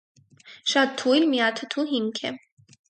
Շատ 0.73 0.95
թույլ, 1.03 1.29
միաթթու 1.35 1.87
հիմք 1.95 2.27
է։ 2.33 2.35